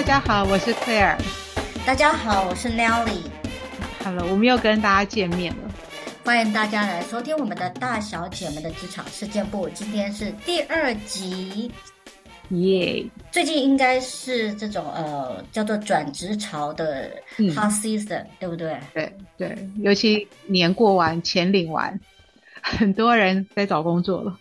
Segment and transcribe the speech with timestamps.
[0.00, 1.14] 大家好，我是 Claire。
[1.84, 3.20] 大家好，我是 Nelly。
[4.02, 5.70] Hello，我们又跟大家见面了。
[6.24, 9.68] 欢迎大家来收听我们的大小姐们的职场事件簿。
[9.68, 11.70] 今天是第二集，
[12.48, 13.04] 耶！
[13.30, 17.10] 最近应该是这种呃叫做转职潮的
[17.54, 18.80] hot season，、嗯、对不对？
[18.94, 22.00] 对对，尤其年过完，钱领完，
[22.62, 24.34] 很多人在找工作了。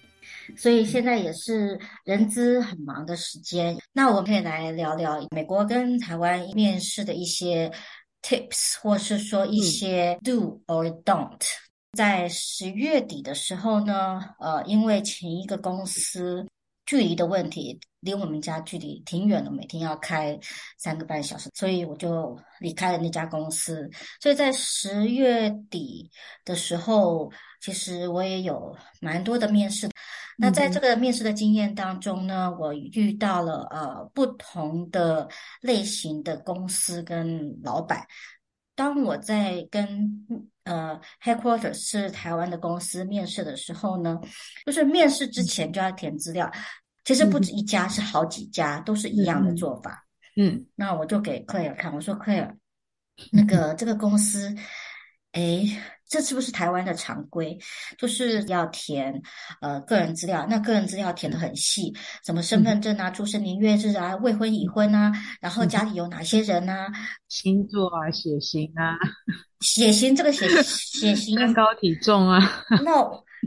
[0.58, 7.72] 所以现在也是人资很忙的时间，那我们可以来聊聊美国跟台湾面试的一些
[8.22, 11.46] tips，或是说一些 do or don't。
[11.98, 16.46] 在十月底的时候呢，呃，因为前一个公司
[16.86, 20.38] 距离的问题，离我们家距离挺远的，每天要开
[20.78, 23.90] 三个半小时，所以我就离开了那家公司。
[24.22, 26.10] 所以在十月底
[26.46, 29.90] 的时候，其实我也有蛮多的面试。
[30.42, 35.28] 那在这个面试的经验当中呢，我遇到了呃不同的
[35.60, 38.08] 类型的公司跟老板。
[38.74, 40.26] 当我在跟
[40.64, 44.18] 呃 headquarters 是台湾的公司面试的时候呢，
[44.66, 46.50] 就是面试之前就要填资料。
[47.04, 50.06] 其实不止一家，是好几家，都是一样的做法。
[50.38, 52.56] 嗯，那我就给 Claire 看，我说 Claire，
[53.32, 54.56] 那个这个公司，
[55.34, 55.78] 诶
[56.08, 57.56] 这是不是台湾的常规？
[57.98, 59.22] 就是要填
[59.62, 61.94] 呃个人资料，那个人资料填的很细，
[62.26, 66.88] 什么身份证啊、出生年月日啊、未婚已婚啊，然后家里有哪些人啊、
[67.28, 68.98] 星座啊、血型啊、
[69.60, 72.40] 血型这个血血型、身高体重啊。
[72.84, 72.92] 那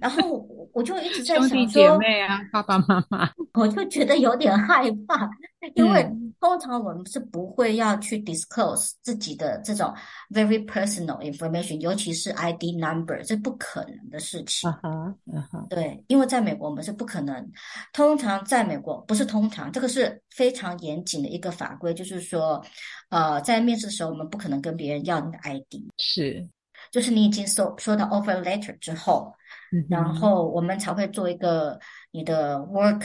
[0.01, 5.31] 然后我就一直在想说，姐妹啊，爸爸妈妈， 我就觉得有点害怕，
[5.75, 6.03] 因为
[6.41, 9.93] 通常我们是不会要去 disclose 自己的这种
[10.31, 14.69] very personal information，尤其是 ID number，这不可能的事情。
[14.71, 14.91] 啊哈，
[15.35, 17.47] 啊哈，对，因为在美国我们是不可能。
[17.93, 22.65] 通常在美国不是通常，这个是非常严谨的一个法规，就是说，
[23.11, 26.49] 呃，在面试的时候我们不可能跟别人要你的 ID，是，
[26.91, 29.33] 就是你已经收收到 offer letter 之后。
[29.89, 31.79] 然后我们才会做一个
[32.11, 33.03] 你的 work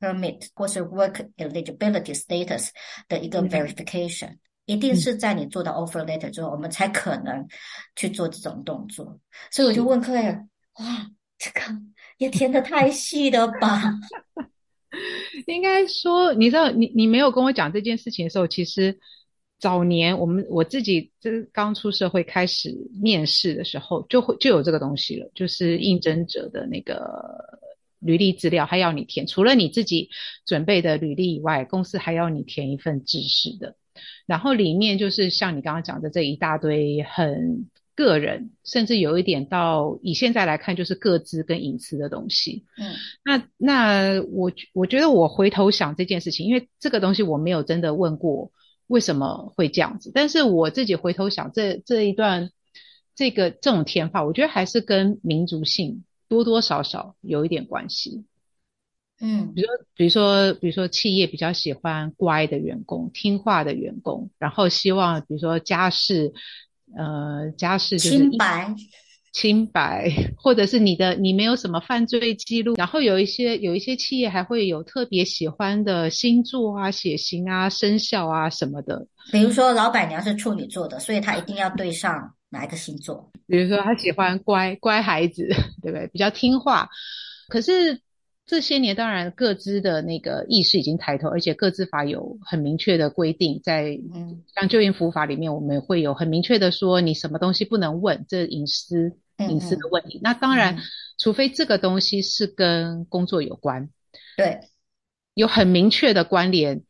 [0.00, 2.68] permit 或是 work eligibility status
[3.08, 7.46] 的一个 verification，嗯，一定是在你做到 offer letter 之后，我们才可能
[7.96, 9.18] 去做这种动作。
[9.50, 10.46] 所以我就问 Claire，
[10.78, 11.06] 哇，
[11.38, 11.60] 这个
[12.18, 13.82] 也填的太细了吧？
[15.46, 18.98] 应该说，你知道，你你没有跟我讲这件事情的时候，其实。
[19.62, 27.00] 早年我们我自己这刚出社会开始面试的时候，就会就有这个东西了，就是应征者的那个
[28.00, 29.24] 履历资料，还要你填。
[29.24, 30.10] 除了你自己
[30.44, 33.76] 准备的履历以外，公司还要你填一份知识的，
[34.26, 42.64] 然后里面就是像你刚刚讲的这一大堆很个人，甚至有一点到以现在来看就是个资跟隐私的东西。
[42.78, 48.50] 嗯，那那我我觉得我回头想这件事情，因为这个东西我没有真的问过。
[48.92, 50.12] 为什么会这样子？
[50.14, 52.50] 但是我自己回头想，这这一段
[53.14, 58.24] 这个这种填法，我觉得还是跟民族性多多少少有一点关系。
[59.18, 66.32] 嗯，比如说，比如说，比如说，企业比较喜欢乖的员工、听话的员工，然后希望，比如说家世，
[66.94, 68.74] 呃，家世就是清白。
[69.32, 79.06] 清白，或者是你的你没有什么犯罪记录，然后有一些有一些企业还会有特别喜欢的星座啊、血型啊、生肖啊什么的。
[79.32, 83.30] 比如说，老板娘是处女座的，所以她一定要对上哪一个星座？
[83.46, 85.48] 比如说，她喜欢乖乖孩子，
[85.82, 86.06] 对不对？
[86.12, 86.88] 比较听话。
[87.48, 88.00] 可是。
[88.44, 93.98] 这些年，当然各自的那个意识已经抬头，而且各自法有很明确的规定，在
[94.54, 100.20] 像就业服务法里面，我们会有很明确的说，你什么东西不能问，这隐私隐私的问题。
[100.22, 100.78] 那当然，
[101.18, 103.88] 除非这个东西是跟工作有关，
[104.36, 104.60] 对，
[105.34, 106.82] 有很明确的关联。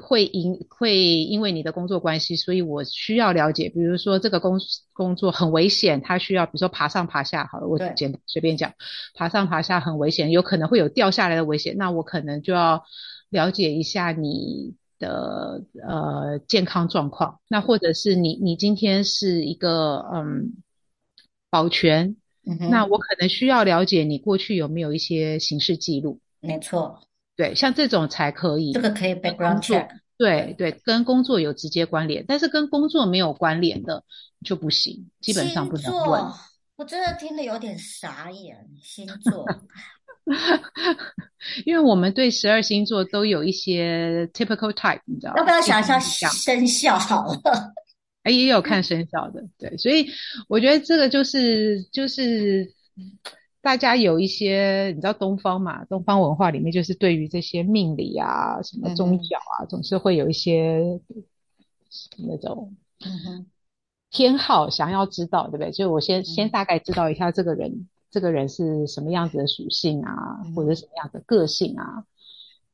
[0.00, 4.58] 会因会因为你的工作关系，所以我需要了解，比如说这个工
[4.92, 8.72] 工作很危险，他需要比如说爬上爬下，好了，我简单随便讲，
[9.14, 12.82] 爬上爬下很危险，有可能会有掉下来的危险，那我可能就要
[13.28, 20.62] 了解一下你的呃健康状况，那或者是你你今天是一个嗯
[21.50, 27.00] 保全，嗯，那我可能需要了解你过去有没有一些刑事记录，没错。
[27.40, 28.70] 对，像这种才可以。
[28.74, 29.88] 这个可以 background check。
[30.18, 34.04] 对对，跟工作有直接关联，但是跟工作没有关联的
[34.44, 36.22] 就不行，基本上不能问。
[36.76, 39.46] 我真的听得有点傻眼，星座。
[41.64, 45.32] 因为我们对十二星座都有一些 typical type，你知道？
[45.38, 47.72] 要不要想一下生肖好了？
[48.24, 50.06] 哎，也有看生肖的，对，所以
[50.46, 52.70] 我觉得这个就是就是。
[53.62, 55.84] 大家有一些，你知道东方嘛？
[55.84, 60.98] 东方文化里面就是对于这些命理啊、什么宗教啊，嗯、总是会有一些
[62.16, 62.74] 那种
[64.10, 65.72] 偏好，想要知道，对不对？
[65.72, 72.04] 所以我先、嗯、先大概知道一下这个人，这个人是什么样子的属性啊，嗯、或者什么样的个性啊？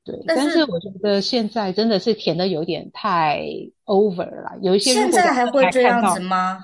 [0.04, 0.22] 对。
[0.24, 3.42] 但是，但是我觉得现在真的是填的有点太
[3.86, 6.60] over 了，有一些现在还会这样子吗？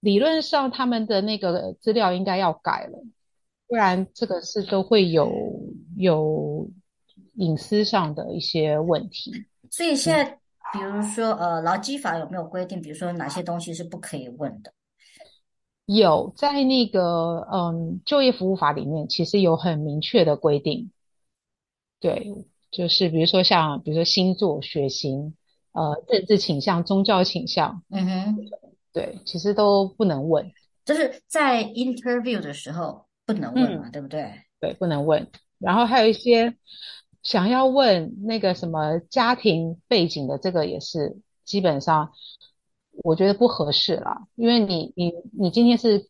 [0.00, 3.04] 理论上他们的那个资料应该要改了。
[3.68, 5.28] 不然这个是都会有
[5.96, 6.70] 有
[7.34, 9.32] 隐私上的一些问题。
[9.70, 10.24] 所以现在，
[10.72, 12.80] 比如说呃，劳基法有没有规定？
[12.80, 14.72] 比如说哪些东西是不可以问的？
[15.86, 20.90] 有，在那个嗯就业服务法里面，其实有很明确的规定。
[21.98, 22.32] 对，
[22.70, 25.34] 就是比如说像比如说星座、血型、
[25.72, 28.36] 呃政治倾向、宗教倾向，嗯哼，
[28.92, 30.52] 对，其实都不能问。
[30.84, 33.05] 就是在 interview 的时候。
[33.26, 34.32] 不能问嘛，嗯、对不对？
[34.60, 35.28] 对，不能问。
[35.58, 36.56] 然后还有一些
[37.22, 42.12] 想要问那个什么家庭背景的，这个也是基本上
[43.02, 44.26] 我觉得不合适啦。
[44.36, 46.08] 因为你你你今天是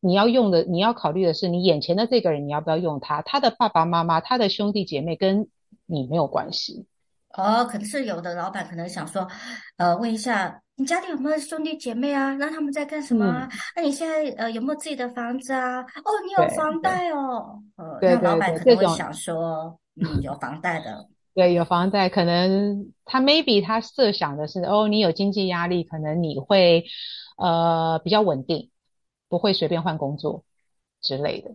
[0.00, 3.20] 你要用的，你要考虑的是你眼前的这个人，你要不要用他？
[3.22, 5.48] 他的爸爸妈妈、他的兄弟姐妹跟
[5.86, 6.86] 你没有关系。
[7.34, 9.28] 哦，可能是有的老板可能想说，
[9.76, 10.62] 呃，问一下。
[10.80, 12.34] 你家里有没有兄弟姐妹啊？
[12.36, 13.46] 那他们在干什么啊？
[13.52, 15.82] 嗯、那你现在呃有没有自己的房子啊？
[15.82, 17.62] 哦，你有房贷哦。
[17.76, 21.06] 呃，那老板可能会想说， 嗯，有房贷的。
[21.34, 26.82] 对，有房贷，可能他 maybe 他设想的是，哦，你有经济压力，可能你会
[27.36, 28.70] 呃比较稳定，
[29.28, 30.44] 不会随便换工作
[31.02, 31.50] 之类的。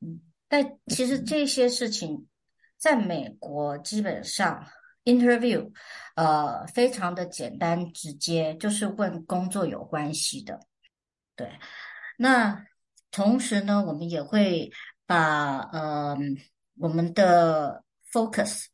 [0.00, 2.26] 嗯，但其实这些事情
[2.76, 4.66] 在美国基本上。
[5.06, 5.72] Interview，
[6.16, 10.58] 呃，非常的简单直接，就是问工作有关系的。
[11.36, 11.48] 对，
[12.18, 12.66] 那
[13.12, 14.70] 同时呢，我们也会
[15.06, 16.16] 把呃
[16.78, 18.64] 我们的 focus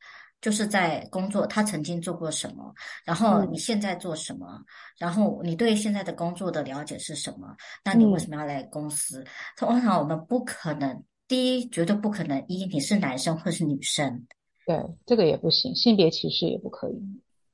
[0.40, 2.75] 就是在工作，他曾经做过什么，
[3.05, 4.64] 然后你现在做什么，嗯、
[4.96, 7.55] 然后你对现在的工作的了解是什么？
[7.84, 9.20] 那你为什么要来公司？
[9.20, 9.26] 嗯、
[9.56, 14.26] 通常我们不可能，第一绝对不可能，一你是男生或是女生。
[14.66, 16.94] 对，这个也不行，性别歧视也不可以。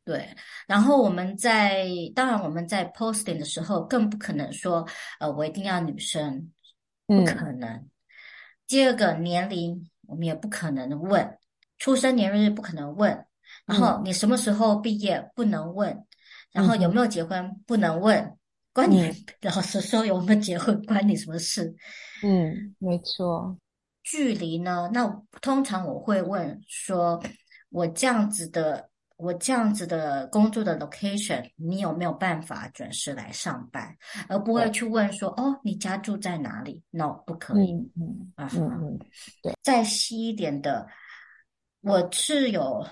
[0.04, 0.26] 对，
[0.66, 4.86] 然后我们在，当然我们在 posting 的时候，更不可能说，
[5.20, 6.50] 呃，我一定要女生，
[7.06, 7.68] 不可能。
[7.68, 7.90] 嗯、
[8.66, 11.38] 第二个年龄，我们也不可能问，
[11.76, 13.26] 出生年月日不可能问，
[13.66, 16.06] 然后你什么时候毕业不能问，嗯、
[16.52, 18.38] 然后有没有结婚不能问，嗯、
[18.72, 19.14] 关你，嗯、
[19.54, 21.74] 老实说有没有结婚关你什么事？
[22.22, 23.58] 嗯，没错。
[24.10, 24.88] 距离呢？
[24.90, 25.06] 那
[25.42, 27.22] 通常我会问说，
[27.68, 28.88] 我这样子的，
[29.18, 33.94] 我这样子的工作的 location，你有没有办法准时来上班？
[34.26, 37.74] 而不会去问说，哦，你家住在哪里？No，不可以。
[37.74, 38.98] 嗯嗯嗯嗯，
[39.42, 39.52] 对。
[39.62, 40.86] 再细一点的，
[41.82, 42.82] 我是有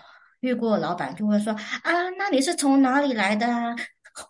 [0.40, 3.74] 遇过老板就会说啊，那你是从哪里来的啊？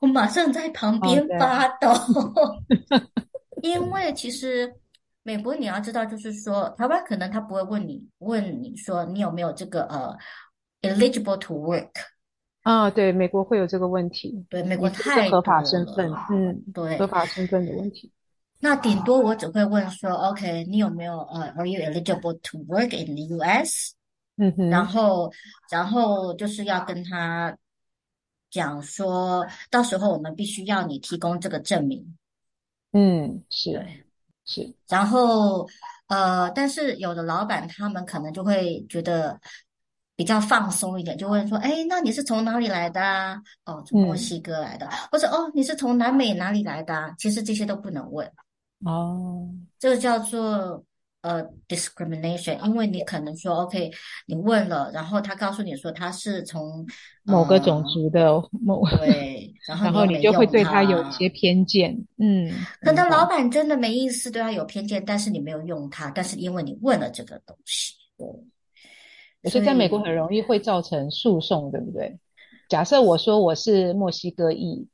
[0.00, 2.62] 我马上在旁边发抖，哦、
[3.60, 4.72] 因为其实。
[5.26, 10.17] 美国你要知道，就是说，台湾可能他不会问你，问你说你有没有这个呃
[10.82, 11.90] ，eligible to work
[12.62, 12.88] 啊？
[12.88, 14.46] 对，美国会有这个问题。
[14.49, 18.12] 对，美国太合法身份，嗯，对，合法身份的问题。
[18.61, 23.94] 那顶多我只会问说，OK，你有没有呃，Are you eligible to work in the US？
[24.36, 25.32] 嗯哼，然后，
[25.72, 27.58] 然后就是要跟他
[28.48, 32.17] 讲说，到时候我们必须要你提供这个证明。
[32.93, 34.06] 嗯，是。
[34.46, 35.67] 对是，然后，
[36.06, 39.38] 呃，但是有的老板他们可能就会觉得
[40.15, 43.36] 比较放松一点，就问说，哎，那你是从哪里来的啊？
[43.65, 47.15] 哦，从墨西哥来的，嗯、或者哦，你是从南美哪里来的啊？
[47.19, 48.26] 其实这些都不能问。
[48.84, 49.48] 哦，
[49.79, 50.82] 这个叫做。
[51.26, 53.90] 呃，discrimination，因为你可能说，OK，
[54.26, 56.86] 你问了，然后他告诉你说他是从
[57.24, 62.48] 某个种族的某，对，然 后然后你就会对他有一些偏见，嗯，
[62.80, 72.16] 可能老板真的没意思对他有偏见，但是你没有用他，但是因为你问了这个东西，对，所以在美国很容易会造成诉讼，对不对？
[72.68, 74.86] 假设我说我是墨西哥裔，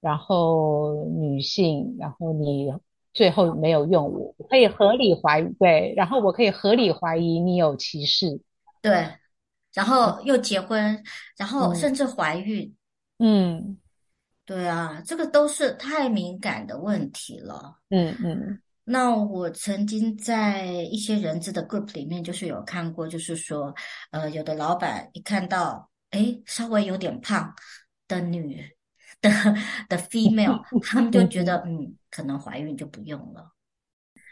[0.00, 2.72] 然后女性，然后你。
[3.16, 8.38] 最后没有用，我可以合理怀疑，对，然后我可以合理怀疑你有歧视，
[8.82, 9.08] 对，
[9.72, 11.04] 然后又结婚，嗯、
[11.38, 12.76] 然后甚至怀孕，
[13.18, 13.78] 嗯，
[14.44, 18.32] 对啊，这个都是太敏感的问题了，嗯嗯。
[18.32, 23.74] 嗯，那我曾经在一些人资的 group 里面，就是有看过，就是说，
[24.10, 27.54] 呃，有的老板一看到，哎，稍微有点胖
[28.06, 28.75] 的女。
[29.22, 29.30] 的
[29.88, 33.52] 的 female， 他们就觉得嗯，可能怀孕就不用了。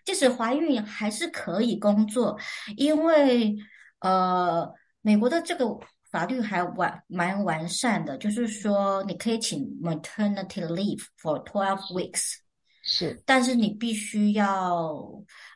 [0.04, 2.38] 即使怀孕还是可以工作，
[2.76, 3.56] 因为
[4.00, 5.66] 呃，美国的这个
[6.10, 12.34] 法律还完蛮完善的，就是说你可以请 maternity leave for twelve weeks，
[12.82, 14.94] 是，但是你必须要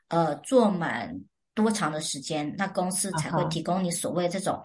[0.08, 1.20] 呃做满
[1.54, 4.58] 多长的时间，那公司才会提供你所谓这种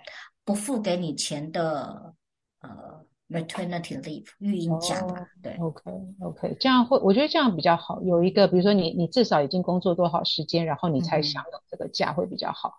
[0.46, 2.16] 不付给你钱的
[2.62, 3.03] 呃。
[3.34, 8.02] Maternity leave 育婴假吧，oh, 对，OK OK，这样会，我觉得这样比较好。
[8.04, 12.74] 有一个，比如说你你至少已经工作多少时间，然后你才享有这个假会比较好。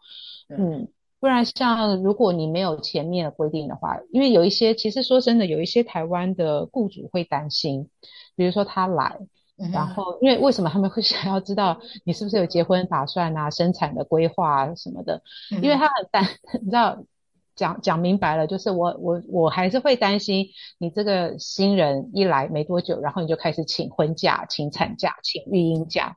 [0.48, 7.90] 嗯，嗯，不然像如果你没有前面的规定的话，因为有一些其实说真的，有一些台湾的雇主会担心，
[8.36, 9.18] 比如说他来，
[9.58, 15.22] 嗯、然后因为为什么他们会 想要知道你是不是有结婚打算啊、生产的规划啊什么的？
[15.52, 16.24] 嗯、因为他很担，
[16.62, 17.04] 你知道。
[17.56, 26.16] 讲讲明白了，就是我我我还是会担心你这个新人一来没多久，然后你就开始请婚假、请产假、请育婴假，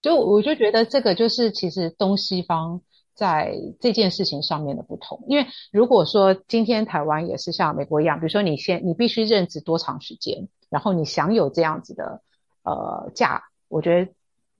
[0.00, 2.80] 就我就觉得这个就是其实东西方
[3.14, 5.24] 在这件事情上面的不同。
[5.26, 12.22] 因为如果说今天台湾也是像美国一样，比如说你先你必须任职多长时间，然后你享有这样子的
[12.62, 14.12] 呃假，我觉得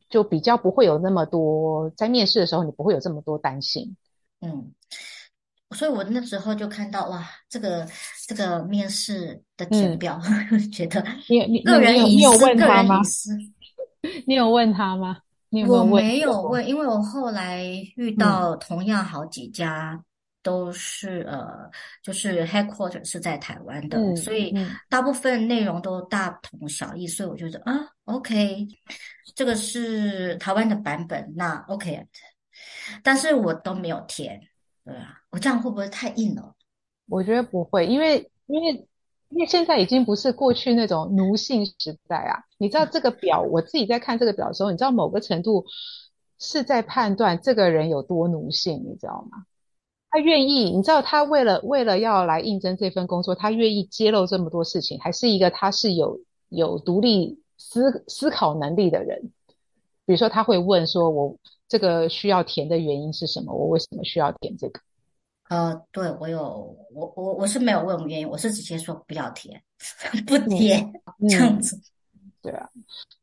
[0.09, 3.97] 就比较不会有那么多在面试的时候你不会有这么多担心，
[4.41, 4.73] 嗯。
[5.77, 7.87] 所以我那时候就看到哇，这个
[8.27, 10.19] 这个面试的填表，
[10.51, 13.37] 嗯、 觉得你你个人隐私，个人隐私，
[14.27, 15.19] 你有问他吗？
[15.51, 15.91] 你有没有问？
[15.91, 17.63] 我没有问，因为我后来
[17.97, 20.03] 遇到同样好几家
[20.43, 21.71] 都是、嗯、呃，
[22.03, 24.55] 就是 headquarter 是在台湾的，嗯、所以
[24.89, 28.67] 大部分内容都大同小异，所以我觉得啊，OK，
[29.35, 32.07] 这个是台湾的版本，那 OK，
[33.03, 34.41] 但是我都没有填。
[34.89, 36.55] 对啊，我这样会不会太硬了？
[37.11, 38.89] 我觉得不会，因为因为
[39.29, 42.41] 因为现在已经不是过去那种奴性时代啊。
[42.57, 45.67] 你知道这个表，我自己在看这个表的时候，你知道某个程度
[46.39, 49.45] 是在判断这个人有多奴性，你知道吗？
[50.09, 56.19] 他愿意，你知道他为了为了要来应征这份工作，他愿意揭露这么多事情，还是一个他是有
[56.49, 59.31] 有独立思思考能力的人。
[60.07, 61.37] 比如说他会问说：“我。”
[61.69, 63.53] 这个需要填的原因是什么？
[63.53, 64.81] 我为什么需要填这个？
[65.51, 69.63] 呃，对，我有，我我我是没有问原因，我是直接说不要填，
[70.27, 71.79] 不填、嗯、这样子。
[72.43, 72.69] 对啊，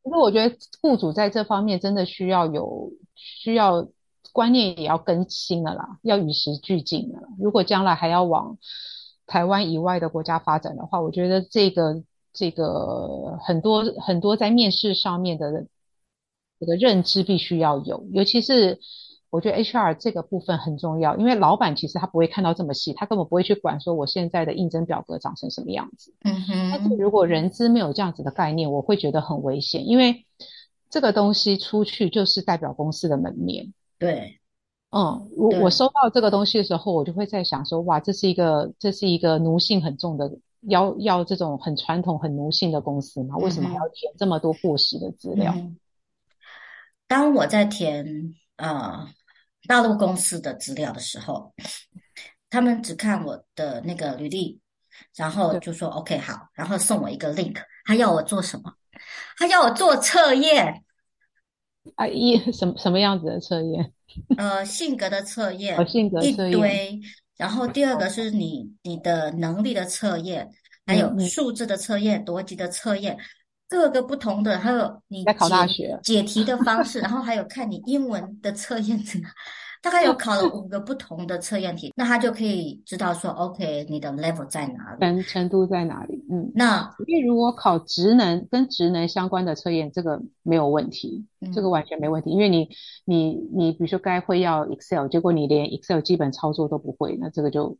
[0.04, 3.88] 其实我觉得雇主在这方面真的需要有需要
[4.32, 7.20] 观念也要更新了啦，要与时俱进了。
[7.40, 8.58] 如果将来还要往
[9.28, 15.66] 台湾以外的国家发展的话，我觉得这个这个很多很多在面试上面的。
[16.60, 18.80] 这个认知必须要有，尤其是
[19.30, 26.14] 我觉得 HR 这个部分很重要，因为老板其实他不会看到这么细，他根本不会去管说我现在的应征表格长成什么样子。
[26.24, 26.70] 嗯哼。
[26.72, 30.26] 但是如果人资没有这样子的概念，我会觉得很危险，因为
[30.90, 33.74] 这个东西出去就是代表公司的门面。
[34.00, 34.40] 对。
[34.92, 40.32] 嗯，我我收到这个东西的时候，我就会在想说，哇，这是一个这是一个奴性很重的，
[40.62, 43.36] 要要这种很传统很奴性的公司吗？
[43.40, 45.52] 为什么还要填这么多过时的资料？
[45.54, 45.76] 嗯
[47.08, 48.06] 当我在填
[48.58, 49.08] 呃
[49.68, 51.54] 大陆公司的资料的时候，
[52.50, 54.60] 他们只看我的那个履历，
[55.16, 58.74] 然后就说 OK 好，然后送我一个 link，他要我做什么？
[59.38, 60.84] 他要我做测验。
[61.96, 63.94] 啊，一什么什么样子的测验？
[64.38, 67.00] 呃，性格的测验，哦、性格一堆。
[67.38, 70.50] 然后第二个是你你的能力的测验，
[70.86, 73.18] 还有数字的测验、逻辑的测验。
[73.68, 79.28] 各个不同的，还有你在考大学解题的方式，然后还有看你英文的测验怎么，
[79.82, 86.24] 大概有考了 五个不同的测验题，那他就可以知道说，OK，你的 level 在哪里，程程度在哪里？
[86.30, 92.70] 嗯，那因为如果考职能跟职能相关的测验，这个没有问题，嗯、这个完全没问题，因为你
[93.04, 97.78] 你你比如说该会要 Excel，结果你连 Excel 基本操作都不会，那这个就。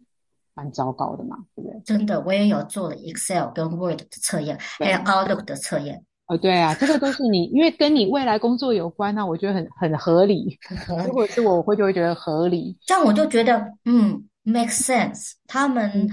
[0.56, 1.80] 蛮糟糕的嘛，对不对？
[1.86, 6.04] 真的，我也有做了 Excel 跟 Word 的测验，还有 Outlook 的测验。
[6.28, 10.58] 哦，对啊，这个都是你，因为跟你未来工作有关，那我觉得很很合理。
[11.06, 12.76] 如果是我，我会就会觉得合理。
[12.88, 15.34] 这样我就觉得，嗯，make sense。
[15.46, 16.10] 他们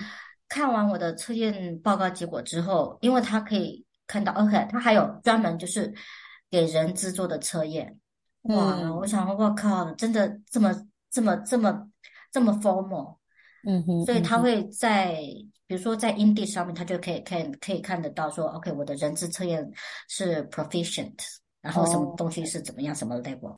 [0.50, 5.90] 看完我的测验报告结果之后，因为他可以看到，OK，他还有专门就是
[6.50, 7.96] 给人制作的测验。
[8.42, 10.74] 哇，嗯、我想，我靠，真的这么
[11.10, 11.88] 这么这么
[12.30, 13.16] 这么 formal。
[13.64, 19.70] 嗯哼，所以他会在，嗯、比如说在 Indeed 上面，他就可以看，可以看得到说，OK，我的人资测验
[20.08, 21.14] 是 proficient，
[21.60, 23.56] 然后什么东西是怎么样，哦、什么 level，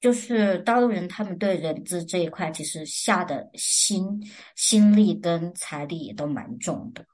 [0.00, 4.22] 就是大陆人他们对人资这一块其实下的心
[4.56, 7.04] 心力跟财力也都蛮重的。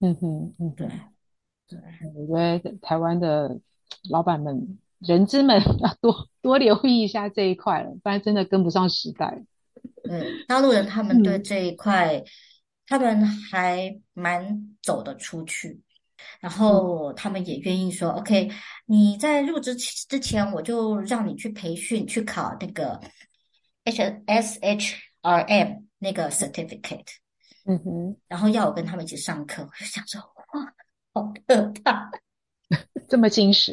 [0.00, 0.88] 嗯哼，嗯，对，
[1.68, 1.78] 对，
[2.16, 3.58] 我觉得台湾的
[4.10, 9.44] 老板们人资们 要多多留意一下这一块了，不然真的跟不上时代。
[10.04, 12.24] 对，大陆人他们对这一块，嗯、
[12.86, 15.80] 他们还蛮走得出去，
[16.40, 18.50] 然后他们也愿意说、嗯、：“OK，
[18.84, 23.00] 你在入职之前，我就让你去培训，去考那个
[23.84, 27.06] H S H R M 那个 certificate。”
[27.66, 30.20] 嗯哼，然后要我跟他们一起上课，我就想说
[30.52, 30.74] ：“哇，
[31.14, 32.10] 好可怕，
[33.08, 33.72] 这么精实，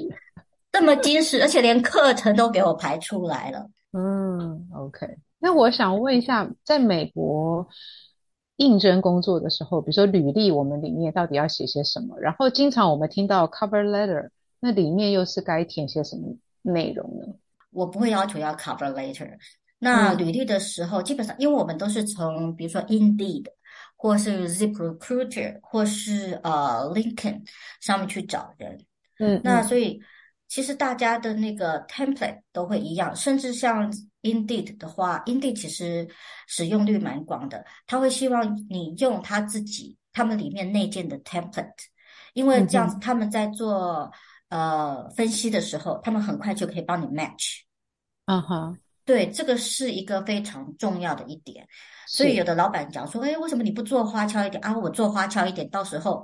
[0.72, 5.06] 这么精实，而且连课程都给我排出来了。”嗯，OK。
[5.44, 7.68] 那我想问一下，在美国
[8.58, 12.20] 应征工作的时候，比如说履历，我们里面到底要写些什么？
[12.20, 14.30] 然后经常我们听到 cover letter，
[14.60, 17.34] 那里面又是该填些什么内容呢？
[17.72, 19.32] 我不会要求要 cover letter。
[19.80, 23.48] 那履历的时候，嗯、基本上因为我们都是从比如说 Indeed
[23.98, 27.42] 或是 ZipRecruiter 或是呃 LinkedIn
[27.82, 28.78] 上面去找人，
[29.18, 30.00] 嗯，嗯，那所以
[30.48, 33.92] 其实大家的那个 template 都会一样，甚至像。
[34.22, 36.08] Indeed 的话，Indeed 其实
[36.48, 37.66] 使用率蛮广的。
[37.88, 41.72] 他会希望你用他自己他们里面内建的 template，
[42.34, 44.12] 因为这样子他们在做、
[44.50, 47.62] 嗯、呃分析的时候，他们很快就可以帮你 match。
[48.26, 51.68] 嗯哼，对，这个是一个非常重要的一点。
[52.08, 54.78] 所以有的老板讲说：“哎，为什么你不做花俏一点啊？
[54.78, 56.24] 我做花俏一点，到时候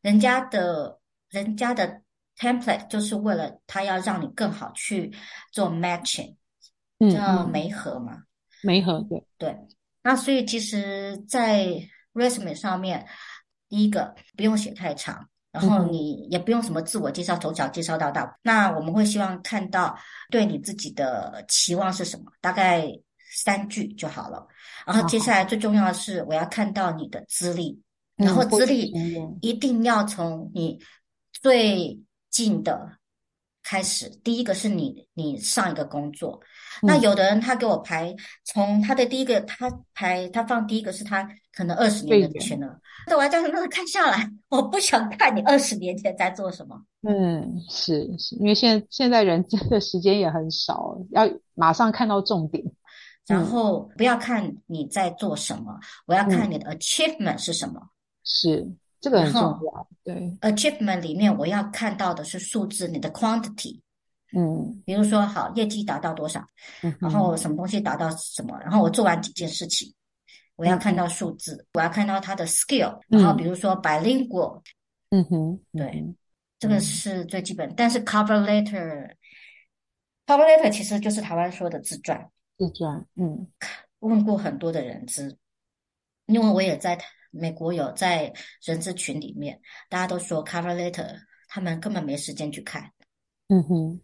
[0.00, 0.98] 人家的
[1.30, 2.02] 人家的
[2.36, 5.14] template 就是为了他要让你更好去
[5.52, 6.34] 做 matching。”
[7.10, 8.18] 叫媒合嘛，
[8.62, 9.56] 媒合对对。
[10.02, 11.66] 那所以其实，在
[12.12, 13.06] resume 上面，
[13.68, 18.36] 第一个不用写太长，然后你也不用什么自我介绍，从小介绍到大。
[18.42, 19.96] 那我们会希望看到
[20.30, 22.86] 对你自己的期望是什么，大概
[23.34, 24.46] 三句就好了。
[24.84, 27.80] 然后接下来最重要的是，我要看到你的资历，
[28.16, 28.92] 然后资历
[29.40, 30.78] 一定要从你
[31.32, 32.98] 最近的
[33.62, 34.08] 开始。
[34.24, 36.40] 第一个是你你上一个工作。
[36.82, 38.14] 那有的人他给我排，
[38.44, 46.82] 从他的第一个他排他放第一个是他可能二十年前了，那我要叫他们看下来， 我不想看你二十年前在做什么。
[47.02, 52.64] 嗯，是是，因为现在现在人真的时间也很少，要马上看到重点，
[53.26, 57.80] 然后不要看你在做什么，我要看你的 achievement 是什么。
[58.24, 58.68] 是，
[59.02, 59.86] 这个很重要。
[60.02, 63.82] 对，achievement 里面我要看到的是数字，你的 quantity。
[64.34, 66.42] 嗯，比如说，好，业绩达到多少，
[66.82, 69.92] 嗯，然后什么东西达到什么，然后我做完几件事情，
[70.56, 74.62] 我要看到数字，嗯，我要看到他的 skill，然后比如说 bilingual，
[75.10, 76.16] 嗯哼，对，嗯，
[76.58, 77.74] 这个是最基本。
[77.76, 83.46] 但是 cover letter，cover letter 其实就是台湾说的自传，自传，嗯，
[83.98, 85.36] 问过很多的人资，
[86.24, 86.98] 因为我也在
[87.32, 91.18] 美国有在人资群里面，大家都说 cover letter，
[91.48, 92.92] 他们根本没时间去看，
[93.48, 94.00] 嗯哼。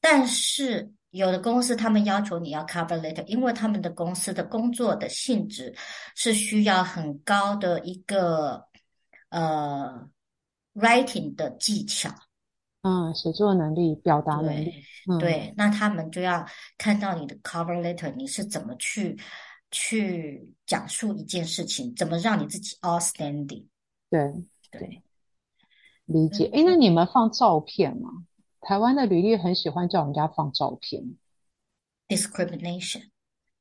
[0.00, 5.74] 但是有的公司他们要求你要 cover letter，因为他们的公司的工作的性质
[6.14, 8.66] 是需要很高的一个
[9.30, 10.06] 呃
[10.74, 12.10] writing 的技巧，
[12.82, 16.44] 嗯，写作能力、表达能力，对，嗯、对，那他们就要
[16.76, 19.16] 看到你的 cover letter，你是怎么去
[19.74, 23.64] 去讲述一件事情，怎么让你自己 outstanding。
[24.08, 24.32] 对
[24.70, 25.02] 对，
[26.04, 26.44] 理解。
[26.52, 28.08] 哎、嗯，那你们放照片吗？
[28.60, 31.02] 台湾的履历很喜欢叫人家放照片
[32.06, 33.02] ，discrimination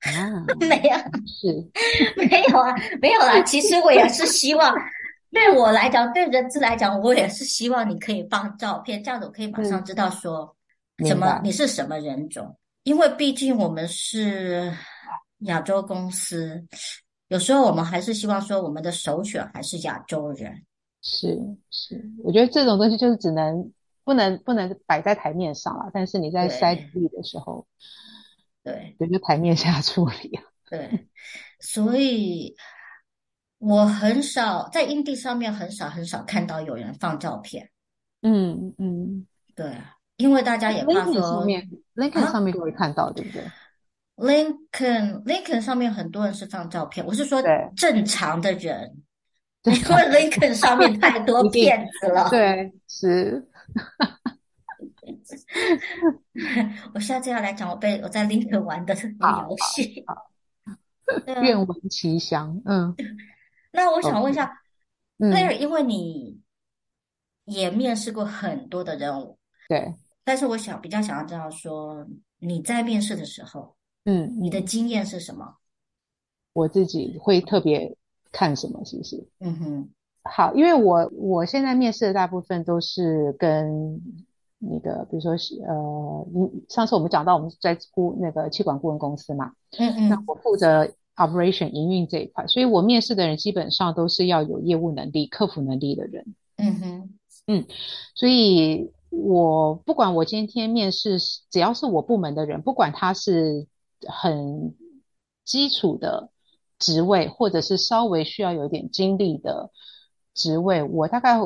[0.01, 0.95] 啊， 没有，
[1.25, 1.71] 是
[2.15, 3.41] 没有啊，没有啦。
[3.41, 4.73] 其实我也是希望，
[5.31, 10.55] 对我来讲，对人资来讲，我也是希望你可以放照片，这样子我可以马上知道说
[11.05, 14.71] 什么你是什么人种，因为毕竟我们是
[15.45, 16.65] 亚洲公司，
[17.27, 20.63] 有时候我们还是希望说我们的首选还是亚洲人。
[21.01, 21.37] 是
[21.69, 23.71] 是，我觉得这种东西就是只能。
[24.05, 27.65] 不能不能摆在台面上了，但是你在筛履历的时候，
[28.61, 30.37] 对，对，就台面下处理。
[30.69, 31.07] 对，
[31.61, 32.53] 所以
[33.59, 37.69] 我很少在 Indeed 上面很少很少看到有人放照片。
[38.23, 39.25] 嗯嗯，
[39.55, 39.73] 对，
[40.17, 43.41] 因为大家也怕说 LinkedIn 上面，LinkedIn 上面就会看到，对不对
[44.17, 47.41] ？LinkedIn LinkedIn 上面很多人是放照片，我是说
[47.75, 49.01] 正常的人，
[49.63, 52.29] 因为 Lincoln 上面太多 骗子了。
[52.29, 53.47] 对，是。
[56.93, 60.05] 我下次要来讲我被我在 Lincoln 玩的游戏，
[61.41, 62.61] 愿闻其详。
[62.65, 62.95] 嗯，
[63.71, 64.61] 那我想问一下
[65.17, 66.41] ，Claire，因为你
[67.45, 72.05] 也面试过很多的任务，对，但是我想比较想要知道说
[72.39, 75.55] 你在面试的时候，嗯，你的经验是什么？
[76.53, 77.95] 我自己会特别
[78.31, 78.83] 看什么？
[78.85, 79.27] 是不是？
[79.39, 79.89] 嗯哼，
[80.23, 84.01] 好，因为我我现在面试的大部分都是跟
[84.59, 96.35] 那个，比如说是呃，你上次我们讲到我们在顾那个气管顾问公司嘛，嗯嗯，那我负责 operation 营运这一块，所以我面试的人基本上都是要有业务能力、客服能力的人。
[96.57, 97.09] 嗯哼，
[97.47, 97.65] 嗯，
[98.15, 101.17] 所以我不管我今天面试，
[101.49, 103.67] 只要是我部门的人，不管他是
[104.07, 104.75] 很
[105.43, 106.29] 基础的
[106.79, 109.71] 职位，或者是稍微需要有点经历的
[110.33, 111.37] 职位，我大概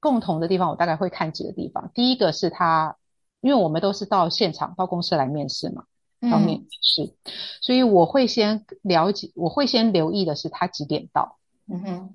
[0.00, 1.90] 共同的地方，我大概会看几个地方。
[1.94, 2.96] 第一个是他，
[3.40, 5.84] 因为我们都是到现场到公司来面试嘛，
[6.30, 11.38] 到面试，嗯，所以我会先了解，我会先留意的是他几点到。
[11.66, 12.14] 嗯哼。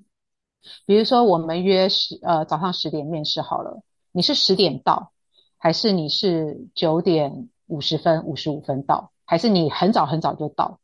[0.84, 5.12] 比如说，我们约十呃早上十点面试好了，你是十点到，
[5.58, 10.80] 还是你是九点五十分、五十五分到，还是你很早很早就到？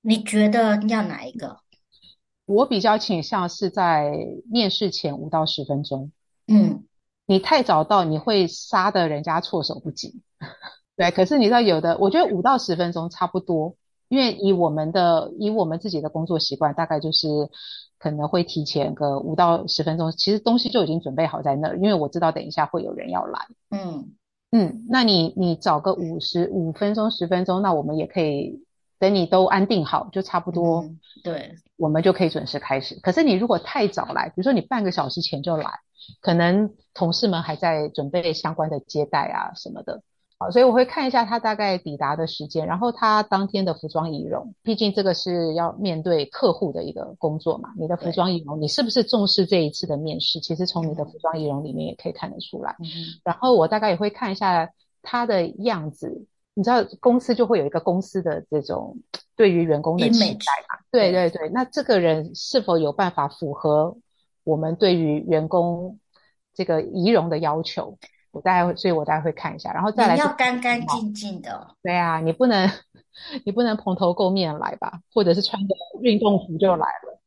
[0.00, 1.58] 你觉得要哪一个？
[2.46, 4.12] 我比较倾向是在
[4.50, 6.10] 面试前五到十分钟。
[6.48, 6.84] 嗯，
[7.26, 10.20] 你太早到，你会杀得人家措手不及。
[10.96, 13.76] 对，可是你知道有的，我觉得五到十分钟差不多，
[14.08, 17.28] 因为以我们的以我们自己的工作习惯，大概就是。
[17.96, 23.46] 可能会提前个五到十分钟，其实东西就已经准备好在那儿，因为我知道等一下会有人要来。
[23.70, 24.12] 嗯
[24.56, 28.62] 嗯，那你你找个五十五分钟十分钟，那我们也可以
[29.00, 30.82] 等你都安定好，就差不多。
[30.82, 33.00] 嗯、对，我们就可以准时开始。
[33.00, 35.80] 可是你如果太早来，比如说你半个小时前就来，
[36.20, 40.04] 可能同事们还在准备相关的接待啊什么的。
[40.36, 47.70] 好，所以我会看一下他大概抵达的时间，然后他当天的服装仪容，毕竟这个是要面对客户的一个工作嘛。
[47.78, 50.40] 你的服装仪容，你是不是重视这一次的面试？
[50.40, 52.74] 其实从你的服装仪容里面也可以看得出来。
[52.80, 52.86] 嗯。
[53.22, 54.68] 然后我大概也会看一下
[55.02, 58.96] 他的样子，你知道公司就会有一个公司的这种
[59.36, 60.80] 对于员工的期待嘛？
[60.90, 63.96] 对对对，那这个人是否有办法符合
[64.42, 66.00] 我们对于员工
[66.54, 67.96] 这个仪容的要求？
[68.34, 70.14] 我大概会，所以我大概会看一下，然后再来。
[70.14, 71.68] 你要干干净净的。
[71.82, 72.68] 对啊，你不能，
[73.44, 75.00] 你不能蓬头垢面来吧？
[75.12, 77.20] 或者是穿个运动服就来了。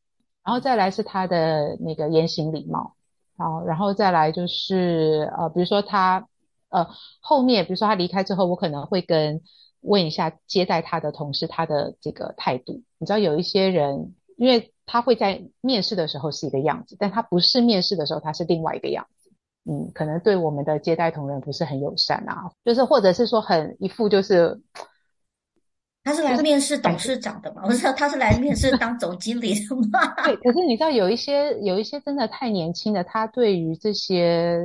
[0.43, 2.93] 然后再来是他的那个言行礼貌，
[3.37, 6.27] 好，然后再来就是呃，比如说他
[6.69, 6.87] 呃
[7.19, 9.41] 后面，比如说他离开之后，我可能会跟
[9.81, 12.81] 问一下接待他的同事他的这个态度。
[12.97, 19.16] 你知道有一些人，因为他会在面试的时候是一个样子，但他不是面试的时候，他是另外一个样子。
[19.69, 24.57] 嗯，可能对我们的接待同仁不是很友善啊，就是或者是说很一副就是，
[26.05, 27.63] 他是来面试董事长的嘛？
[27.67, 30.23] 我知道他是来面试当总经理的嘛？
[30.23, 34.57] 对，可是你知道有一些有一些真的太年轻的，他对于这些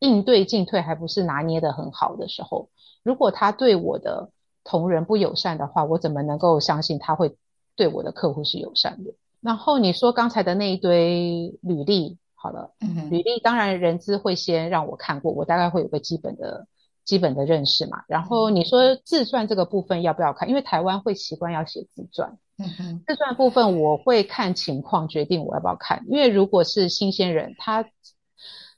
[0.00, 2.68] 应对进退还不是拿捏得很好的时候，
[3.02, 4.30] 如果他对我的
[4.62, 7.34] 同仁不友善的话，我怎么能够相信他会
[7.76, 9.14] 对我的客户是友善的？
[9.40, 12.18] 然后你说刚才的那一堆履历。
[12.40, 16.68] 好了，嗯，履历当然人资会先让我看过，我大概会有个基本的、
[17.04, 18.04] 基本的认识嘛。
[18.06, 20.48] 然后你说自传这个部分要不要看？
[20.48, 26.04] 因为台湾会习惯要写自传，嗯哼，自传部分我会看情况决定我要不要看。
[26.08, 27.84] 因为如果是新鲜人，他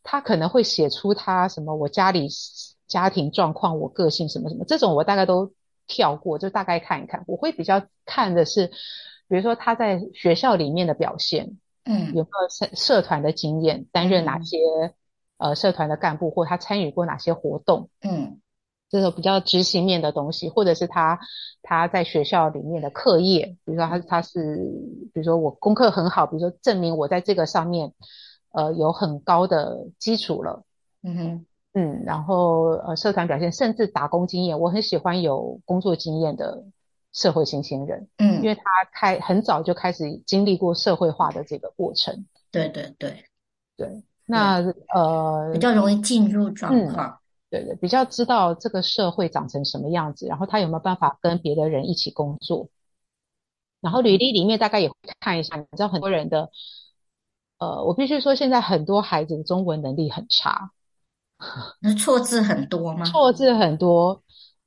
[0.03, 2.29] 他可能会写出他什么我家里
[2.87, 5.53] 家庭状况、我个性什么什么这种，我大概都
[5.87, 7.25] 跳过，就大概看一看。
[7.27, 8.68] 我会比较看的是，
[9.29, 11.59] 比如说他在学校里面的表现。
[11.85, 13.87] 嗯，有没有社社团的经验？
[13.93, 14.59] 担任哪些、
[15.38, 17.88] 嗯、呃社团的干部，或他参与过哪些活动？
[18.03, 18.40] 嗯，
[18.88, 21.19] 这种比较执行面的东西，或者是他
[21.62, 24.57] 他在学校里面的课业，比如说他他是，
[25.12, 27.93] 比如说我功课很好，比如说证明我在这个上面
[28.53, 30.64] 呃有很高的基础了。
[31.03, 36.64] 嗯哼，嗯，然后呃社团表现，甚至打工经验，我很喜欢有工作经验的。
[37.12, 43.25] 社会新鲜人，嗯，因为他开很早就开始经历过社会化的这个过程，对对对。
[43.77, 44.59] 对，那
[44.94, 47.16] 呃比较容易进入状况，嗯，
[47.49, 52.68] 对对，比较知道这个社会长成什么样子，然后他有没有办法跟别的人一起工作，
[53.81, 56.51] 然后履历里面大概也会看一下，你知道很多人的，
[57.59, 60.73] 呃，我必须说现在很多孩子的中文能力很差，
[61.81, 63.07] 那错字很多吗？
[63.07, 64.23] 错字很多，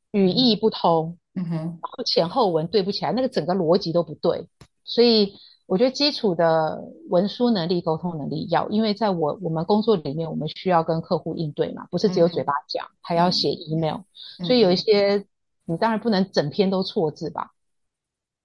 [0.10, 1.20] 语义不通。
[1.36, 4.48] 嗯哼，然后前后文对不起来，那个整个逻辑都不对，
[4.84, 5.34] 所以
[5.66, 14.02] 我觉得基础的文书能力、沟通能力要，因为在我我们工作里面，我们需要跟客户应对嘛，不是只有嘴巴讲，嗯、还要写 email，、
[14.40, 15.26] 嗯、所以有一些
[15.66, 17.54] 你当然不能整篇都错字吧，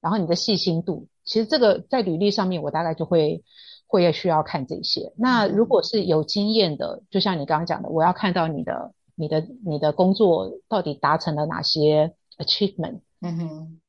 [0.00, 3.44] 然后你的细心度，其实这个在履历上面我大概就会
[3.86, 5.12] 会需要看这些。
[5.18, 12.14] 那如果是有经验的，就像你刚刚讲的，我要看到你的你的你的工作到底达成了哪些。
[12.38, 13.80] Achievement，嗯哼，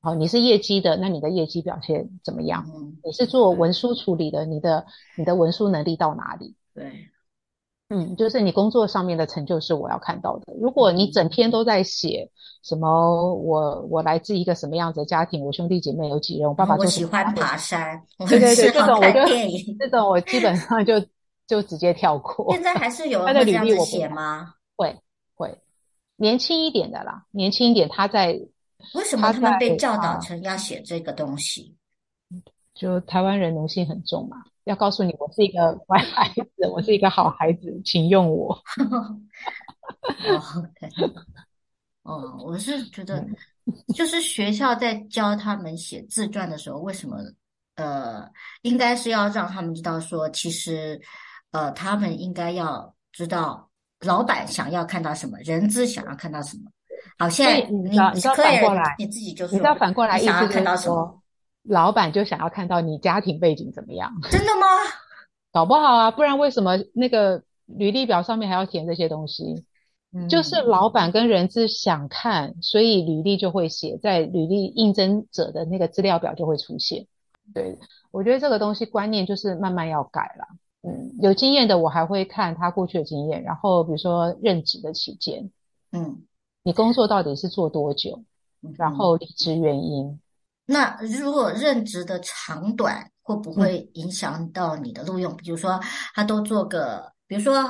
[0.00, 2.64] 好，你是业绩的，那你的业绩表现怎么样？
[2.74, 4.86] 嗯，你是做文书处理的，你的
[5.16, 6.54] 你的文书能力到哪里？
[6.74, 7.08] 对，
[7.88, 10.52] 嗯，就是你工作上面的成就是我要看到的。
[10.60, 12.30] 如果你整篇都在写
[12.62, 19.20] 什么我我来自一个什么样子的家庭，我兄弟姐妹有几人，我爸爸我喜欢爬山，对 对对，这种我就
[19.78, 20.94] 这种我基本上就
[21.46, 22.52] 就直接跳过。
[22.52, 24.54] 现在还是有人会这样子写吗？
[24.76, 24.94] 会
[25.34, 25.58] 会，
[26.24, 28.40] 年轻一点的啦，年轻一点他在。
[28.94, 31.76] 为什么他们被教导成要写这个东西？
[32.74, 38.58] 就台湾人奴性很重嘛，要告诉你我是一个乖孩子， 我是一个好孩子，请用我。
[42.04, 43.24] 哦，我是觉得，
[43.94, 47.16] 就是学校在教他们写自传的时候，为什么
[47.76, 48.28] 呃，
[48.62, 51.00] 应该是要让他们知道说，其实
[51.52, 53.70] 呃，他们应该要知道
[54.04, 56.70] 老板想要看到什么，人资想要看到什么。
[57.18, 61.20] 好，现在你你你知道反过来，你自己就说，你知道反过来意思就是说，看到什么？
[61.62, 64.12] 老板就想要看到你家庭背景怎么样？
[64.30, 64.66] 真的吗？
[65.52, 69.64] 搞不好啊，不然为什么那个履历表上面还要填这些东西？
[70.12, 77.06] 嗯，就是老板跟人资想看，所以履历就会写在履历应征者的那个资料表就会出现。
[77.52, 77.78] 对，
[78.10, 80.46] 我觉得这个东西观念就是慢慢要改了。
[80.86, 85.50] 嗯，有经验的我还会看他过去的经验，然后比如说任职的期间，
[85.92, 86.24] 嗯。
[86.66, 88.24] 你工作到底是做多久？
[88.78, 90.06] 然后离职原因？
[90.06, 90.20] 嗯、
[90.64, 95.30] 那如果任职的长短会不会影响到你的录用？
[95.34, 95.78] 嗯、比如说，
[96.14, 97.62] 他都做个，比如说，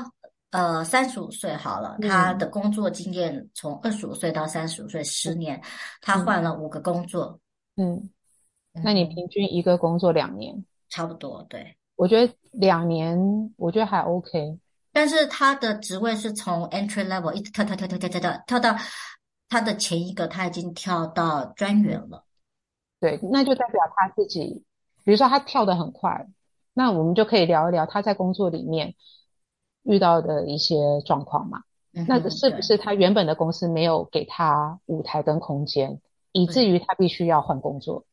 [0.51, 5.61] 呃，三十五岁好了，嗯、他的工作经验从二十五岁到三十五岁，十年，
[6.01, 7.41] 他换了五个工作。
[7.75, 8.09] 嗯，
[8.85, 10.65] 那你平均一个工作两年？
[10.89, 11.77] 差不多，对。
[11.97, 13.19] 我觉得两年，
[13.57, 14.59] 我觉得还 OK。
[14.93, 18.77] 但是他的职位是从 entry level 一直跳跳跳跳跳跳跳跳到
[19.49, 22.25] 他的前一个，他已经跳到专员了。
[23.01, 24.65] 对，那就代表他自己，
[25.05, 26.27] 比如说他跳得很快，
[26.73, 28.95] 那我们就可以聊一聊他在工作里面
[29.83, 31.63] 遇到的一些状况嘛。
[31.93, 36.01] 嗯、那是不是他原本的公司没有给他舞台跟空间，
[36.33, 38.05] 以至于他必须要换工作，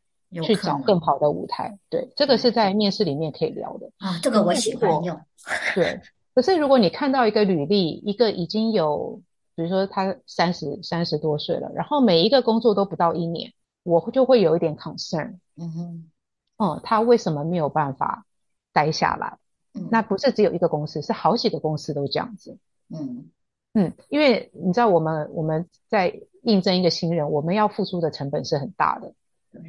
[0.43, 1.77] 去找更好的舞台？
[1.89, 3.91] 对，这个是在面试里面可以聊的。
[3.97, 5.19] 啊，这个我喜欢用。
[5.75, 6.01] 对。
[6.33, 9.21] 可是，如果你看到一个履历，一个已经有，
[9.53, 13.51] 比如说他三十三十多岁了，然后每一个工作都不到一年，
[13.83, 15.39] 我就会有一点 concern。
[15.57, 16.11] 嗯哼，
[16.55, 18.25] 哦、嗯，他为什么没有办法
[18.71, 19.37] 待下来？
[19.73, 22.57] 嗯，那不是只有一个公司，是好几个公司都这样子。
[22.89, 23.29] 嗯
[23.73, 29.13] 嗯，因为你知道，我们我们在应征一个新人，我们要付出的成本是很大的，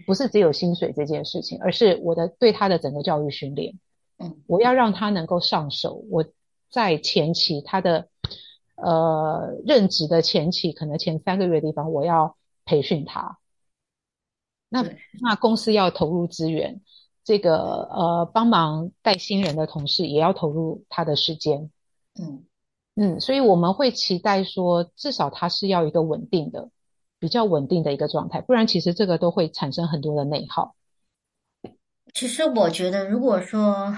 [0.06, 3.78] 不是只有薪水这件事情，而是我的对他的整个教育训练。
[4.18, 6.24] 嗯，我要让他能够上手，我。
[6.72, 8.08] 在前期，他的
[8.76, 13.36] 呃任职的前期，可能前三个月的地方，我要培训他。
[14.70, 14.82] 那
[15.20, 16.80] 那公司要投入资源，
[17.24, 21.70] 这个呃帮忙带新人的同事也要投入他的时间。
[22.18, 22.46] 嗯
[22.94, 26.70] 嗯，所以我们会期待说，至少他是要一个稳定的、
[27.22, 30.74] 比较稳定的一个状态，不然其实这个都会产生很多的内耗。
[32.12, 33.96] 其实我觉得，如果说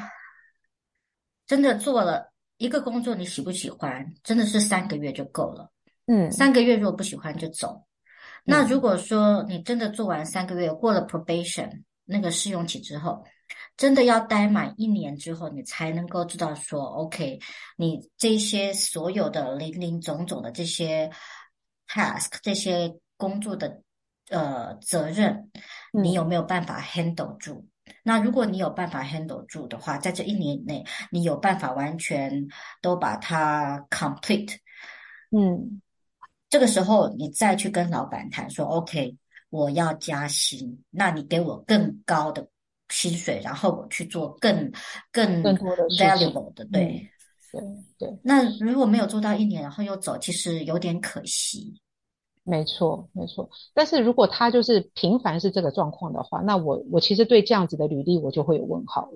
[1.47, 2.33] 真的做了。
[2.57, 5.69] 一个工作你喜不喜欢，真的是三个月就够了。
[6.07, 7.85] 嗯，三个月如果不喜欢就走。
[8.45, 13.25] 那如果说你真的做完三个月，过了 probation 那个试用期之后，
[13.77, 17.41] 真的要待满一年之后，你才能够知道说，OK，
[17.77, 21.11] 你这些所有的零零总总的这些
[21.89, 23.83] task 这些工作的
[24.31, 25.51] 呃责任，
[25.93, 27.67] 你有没有办法 handle 住？
[28.03, 32.47] 那如果你有办法 handle 住的话，在这一年内，你有办法完全
[32.81, 34.57] 都把它 complete，
[35.31, 35.81] 嗯，
[36.49, 39.17] 这个时候你再去跟老板谈说，OK，
[39.51, 42.47] 我要加薪，那你给我更高的
[42.89, 44.71] 薪水，然后我去做更
[45.13, 47.11] 更更多的 valuable 的，对，
[47.53, 47.61] 对
[47.99, 48.19] 对。
[48.23, 51.81] 那如果没有做到一年，然后又走，其实有点可惜。
[52.47, 53.49] 没错，没错。
[53.73, 59.11] 但是如果他就是频繁是这个状况的话，那我我其实对这样子的履历我就会有问号。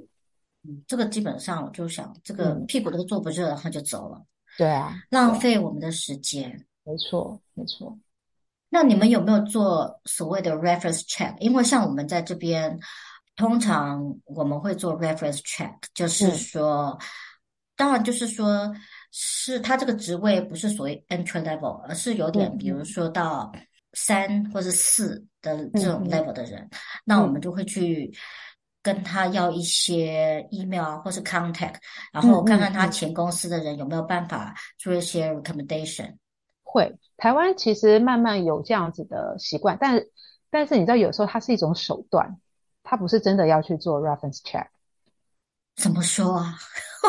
[0.67, 4.17] 嗯，这个基本上我就想，这个屁股都坐不热，然后就走了。
[4.17, 4.25] 嗯、
[4.57, 6.67] 对啊，浪费我们的时间。
[6.85, 7.99] 没错，没错。
[8.71, 11.37] 那你们有没有做所谓的 reference check？
[11.39, 12.81] 因为像我们在这边，
[13.37, 16.99] 通常我们会做 reference check，就是说，嗯、
[17.77, 18.75] 当然就是说。
[19.11, 23.51] 是他这个职位不是所谓 entry level，而是有点，比如说到
[23.95, 26.71] 三或是四的这种 level 的人，嗯、
[27.05, 28.13] 那我们就会去
[28.83, 31.77] 跟他要一些 email 啊或是 contact，
[32.13, 36.17] 然后看看他前公司的人有没有办法做一些 recommendation。
[36.63, 40.03] 会，台湾其实慢慢有这样子的习惯，但
[40.51, 42.39] 但是你知道，有时候它是一种手段，
[42.83, 44.67] 它不是真的要去做 reference check。
[45.77, 46.59] 怎么说啊？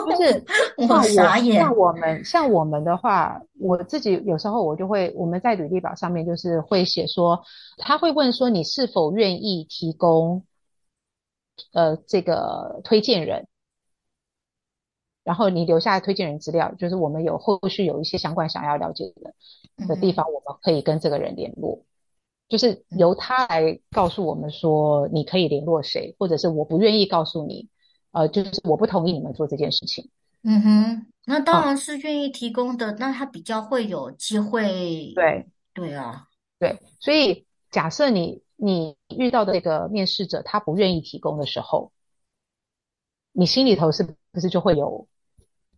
[0.05, 0.45] 就是
[0.77, 1.59] 我傻眼。
[1.59, 7.41] 像我们像我们的话，我自己有时候我就会我们在履历表上面就是会写说，
[7.77, 10.45] 他会问说你是否愿意提供
[11.73, 13.47] 呃这个推荐人，
[15.23, 21.83] 然后你留下推荐人资料，就是我们有后续有一些相关想要了解的的地方，我们可以跟这个人联络。
[22.47, 27.69] 就是由他来告诉我们说，你可以联络谁，或者是我不愿意告诉你，
[28.11, 30.09] 呃，就是我不同意你们做这件事情。
[30.43, 35.11] 嗯哼，那当然是愿意提供的，哦、那他比较会有机会。
[35.13, 36.27] 对，对啊，
[36.59, 41.91] 对，所以假设你你遇到的这个面试者他不愿意提供的时候，
[43.33, 45.07] 你心里头是不是就会有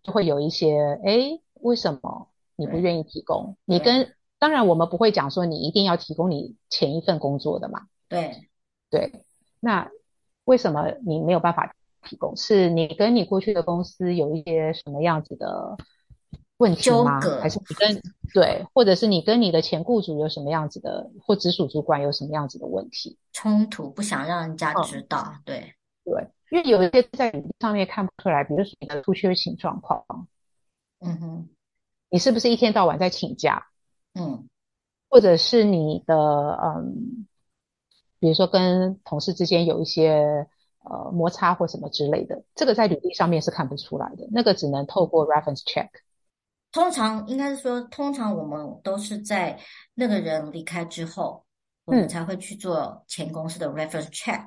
[0.03, 3.57] 就会有一些，哎，为什么你不愿意提供？
[3.65, 7.87] 你跟当然，我们不会讲说你一定要提供你前一份工作的嘛。
[8.07, 8.47] 对，
[8.89, 9.23] 对。
[9.59, 9.89] 那
[10.45, 12.35] 为什么你没有办法提供？
[12.35, 15.77] 是你跟你过去的公司有一些什么样子的
[16.57, 17.19] 问题吗？
[17.19, 17.41] 纠葛。
[17.41, 18.01] 还是你跟
[18.33, 23.17] 对，或者是你跟你的前雇主有什么样子的，或直属主管有什么样子的问题？
[23.33, 25.23] 冲突，不想让人家知道。
[25.27, 30.05] 嗯、对对，因为有一些在履历上面看不出来，比如说你的出缺勤状况。
[30.99, 31.49] 嗯哼，
[32.09, 33.67] 你是不是一天到晚在请假？
[34.13, 34.47] 嗯，
[35.09, 37.27] 或者是你的嗯，
[38.19, 40.47] 比如说跟同事之间有一些
[40.83, 45.89] 呃摩擦或什么之类的，这个在履历上面是看不出来的，那个只能透过 reference check。
[46.71, 49.59] 通常应该是说，通常我们都是在
[49.93, 51.43] 那个人离开之后，
[51.85, 54.45] 我们才会去做前公司的 reference check。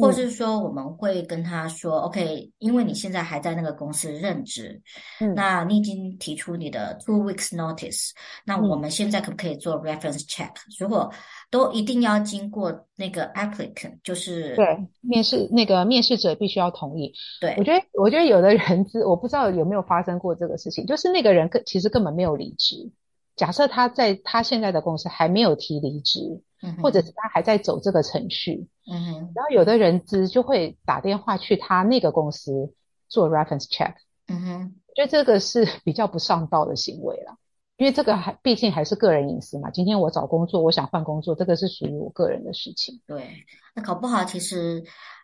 [0.00, 4.80] 或是说，我们会跟他说、嗯、，OK，因为你现在还在那个公司任职，
[5.18, 10.52] 嗯，那你已经提出你的 two weeks notice，、嗯、那我们现在可不可以做 reference check？
[10.78, 11.12] 如果
[11.50, 17.12] 都一定要经过那个 applicant，就是对面试那个面试者必须要同意。
[17.40, 22.88] 对，我觉得，我觉得有的人资，我不知道有没有发生过这个事情，就是那个人根其实根本没有离职。
[23.34, 26.40] 假设他在他现在的公司还没有提离职。
[26.62, 32.74] 嗯，或者是他还在走这个程序，嗯哼，然后有的人资就会打电话去他那个公司
[33.08, 33.94] 做 reference check，
[34.26, 37.36] 嗯哼，我觉得这个是比较不上道的行为了，
[37.76, 39.70] 因为这个还毕竟还是个人隐私嘛。
[39.70, 43.00] 今天我找工作，我想换工作，这个是属于我个人的事情。
[43.06, 43.44] 对，
[43.76, 44.82] 那搞不好其实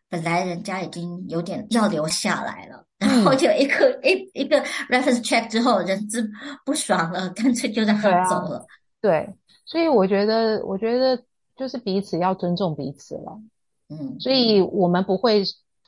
[0.09, 6.31] 本来人家已经有点要留下来了，嗯、然后就一个一一个 reference check 之后，人资
[6.65, 8.65] 不爽了，干脆就让他走了。
[9.01, 9.35] 对啊，对。
[9.65, 11.23] 所以我觉得，我觉得
[11.57, 13.41] 就是彼此要尊重彼此了。
[13.89, 15.43] 嗯，所以我们不会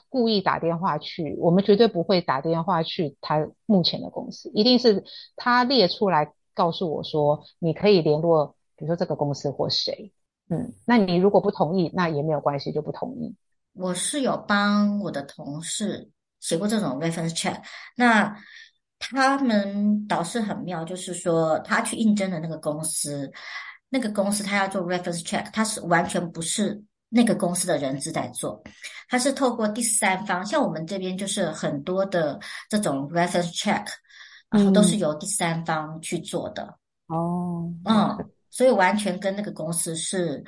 [0.08, 5.04] 故意打电话去，我们绝对不会打电话去他目前的公司，一定是
[5.36, 10.12] 他列出来告诉我说，你可以联络，比如说这个公司或谁。
[10.48, 13.34] 嗯，那你如果不同意，那也没有关系，就不同意。
[13.74, 16.10] 我是有帮我的同事
[16.40, 17.60] 写过这种 reference check，
[17.96, 18.36] 那。
[18.98, 23.30] 他们导师很妙，就是说他去应征的那个公司，
[23.90, 28.62] 那个公司他要做 reference check，他是完全不是那个公司的人资在做，
[29.08, 33.84] 他是透过第三方，像我们这边就是很多的这种 reference check，
[34.50, 36.62] 然后都是由第三方去做的。
[37.08, 38.16] 哦，嗯，
[38.50, 40.42] 所以完全跟那个公司是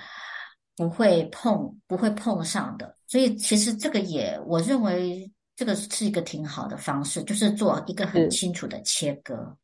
[0.75, 2.97] 不会碰，不会碰上的。
[3.07, 5.31] 所以其实这个也，我认为。
[5.59, 9.57] 这个是一个挺好的方式，就是做一个很清楚的切割。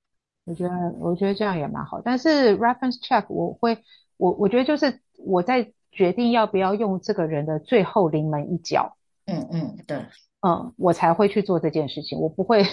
[0.44, 2.00] 我觉得，我觉得这样也蛮好。
[2.04, 3.78] 但是 reference check，我会，
[4.16, 8.96] 我我觉得就是我在决定要不要用这个人的最后临门一脚。
[9.26, 10.04] 嗯嗯，对，
[10.40, 12.18] 嗯，我才会去做这件事情。
[12.18, 12.66] 我不会。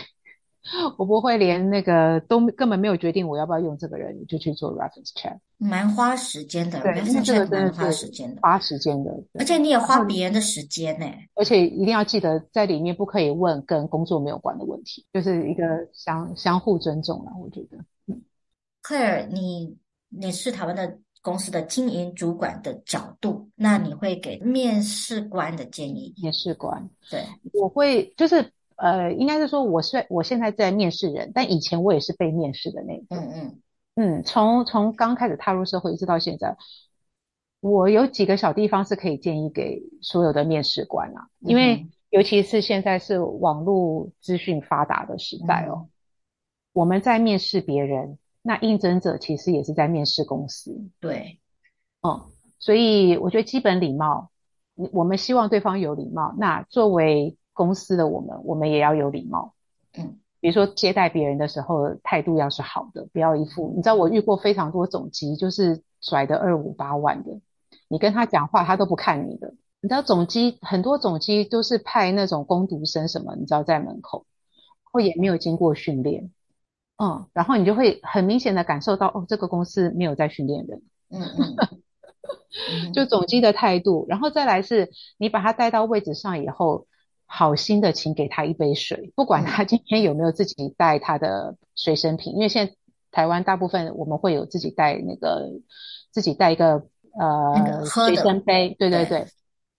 [0.98, 6.80] 我不会连那个都根本没有决定我要不要用这个人，就去做 reference check，蛮花时间的。
[6.82, 9.12] 对，因为这个真的花时间的，花时间的。
[9.40, 11.06] 而且你也花别人的时间呢。
[11.34, 17.32] 而且一定要记得在里面不可以问跟工作没有关的问题，就是一个相相互尊重了。
[17.42, 18.22] 我觉得，嗯
[18.84, 19.76] ，Claire，你
[20.10, 26.14] 你是台湾的公司的经营主管的角度，那你会给面试官的建议？
[26.22, 28.52] 面试官，对，我会就是。
[28.82, 33.16] 呃，应该是说，我是我现在在面试人，但以前我也是被面试的那个。
[33.16, 33.62] 嗯嗯
[33.94, 36.58] 嗯，从从刚开始踏入社会一直到现在，
[37.60, 45.90] 我有几个小地方是可以建议给所有的面试官啊，因为尤其是现在是网络资讯发达的时代哦，嗯、
[46.74, 50.90] 我们在面试别人，那应征者其实也是在面试公司。
[51.00, 51.40] 对，
[52.02, 52.22] 嗯，
[52.58, 54.32] 所以我觉得基本礼貌，
[54.92, 56.34] 我们希望对方有礼貌。
[56.38, 59.54] 那作为公司的我们，我们也要有礼貌。
[59.98, 63.74] 嗯，比如说接待别人的时候，态度要是好的，不要一副。
[63.76, 67.40] 你知道我遇过非常多总机，就是甩的二五八万的，
[67.88, 69.54] 你跟他讲话，他都不看你的。
[69.84, 74.26] 你知道总机很多总机都是派那种工读生什么，你知道在门口，
[74.84, 76.32] 或也没有经过训练，
[76.98, 81.22] 嗯，然后你就会很明显的感受到，哦，这个公司没有在训练人，嗯
[82.80, 86.86] 嗯， 就总机的态度，然后再来是你把他带到位置上以后，
[87.34, 92.76] 好心的请给他一杯水，不管他今天有没有自己带他的随身品，嗯、因为现在
[93.10, 95.50] 台湾大部分我们会有自己带那个
[96.12, 96.84] 自己带一个
[97.18, 99.06] 呃、个、随身杯，对对。
[99.06, 99.28] 对。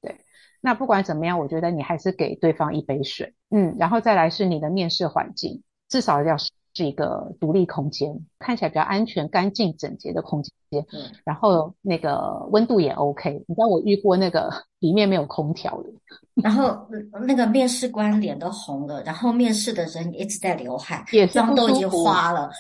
[0.01, 0.17] 对。
[0.63, 6.51] 那不管怎么样，我觉得你还是给对方一杯水，嗯，然后再来是你的面试环境，至少要是
[6.87, 10.53] 一个独立空间，看起来比较安全、干净、整洁的空间，
[10.93, 13.45] 嗯，然后那个温度也 OK。
[13.47, 14.51] 你知道我遇过那个
[14.83, 15.89] 里面没有空调的，
[16.43, 16.87] 然后
[17.27, 22.51] 那个面试官脸都红了，然后面试的人一直在流汗，也妆都已经花了，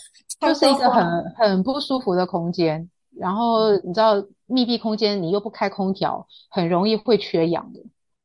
[0.40, 1.04] 就是一个很
[1.36, 2.88] 很不舒服的空间。
[3.18, 4.14] 然后你知道
[4.46, 7.80] 密闭空间，你又不开空调，很容易会缺氧的，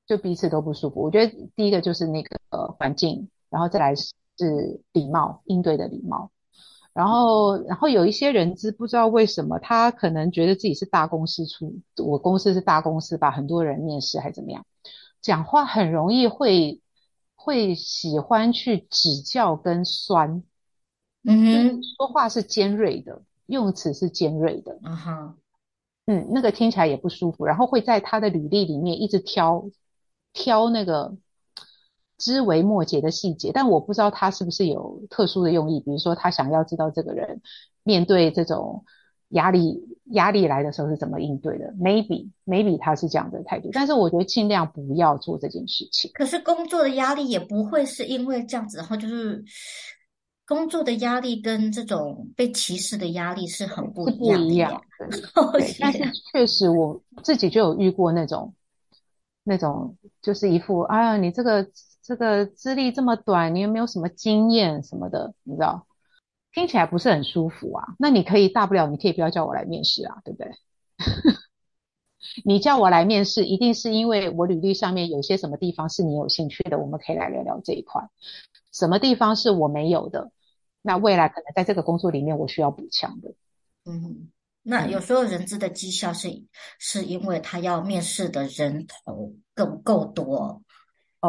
[0.07, 1.01] 就彼此都不舒服。
[1.01, 4.07] 我觉得第一个就是那个呃环境，然后再来是
[4.93, 6.31] 礼貌，应对的礼貌。
[6.97, 14.65] 然后然后有一些人资不知道为什么，他可能觉得自己是大公司出，我公司是大公司吧，很多人面试还怎么样，
[15.21, 16.81] 讲话很容易会
[17.35, 20.41] 会喜欢去指教跟酸，
[21.23, 23.21] 嗯哼，说话是尖锐的。
[23.45, 25.35] 用词是尖锐的，嗯哼，
[26.05, 29.69] 嗯，那个听起来也不舒服，然后会在他的履历里面一直挑
[30.33, 31.15] 挑那个
[32.17, 37.41] 枝微末节的细节，但我不知道他是不是有特殊的用意，比如说他想要知道这个人
[37.83, 38.83] 面对这种
[39.29, 39.79] 压力
[40.11, 46.11] 压力来的时候是怎么应对的，maybe maybe 他是这样的态度，但是我觉得尽量不要做这件事情。
[46.13, 49.43] 可是工作的压力也不会是因为这样子，然后就是。
[50.49, 54.45] 工作的压力跟这种被歧视的压力是很不一样的。
[54.45, 54.81] 不一样，
[55.51, 55.99] 对，但是
[56.31, 58.53] 确实我自己就有遇过那种，
[59.43, 61.67] 那种就是一副哎呀，你这个
[62.07, 65.33] 这个资历这么短，你有没有什么经验什么的？
[65.43, 65.85] 你知道，
[66.53, 67.83] 听起来不是很舒服啊。
[67.99, 70.49] 那你可以大不了，你可以不要叫我来面试啊，对不对？
[72.45, 78.01] 你叫我来面试，一定是因为我履历上面有些什么地方是你有兴趣的，我们可以来聊聊这一块。
[78.71, 80.31] 什么地方是我没有的？
[80.81, 83.33] 那未来可能在这个工作里面，我需要补强的。
[83.83, 84.29] 嗯，
[84.63, 86.29] 那有时候人资的绩效是、
[86.79, 90.61] 是因为他要面试的人头够够多。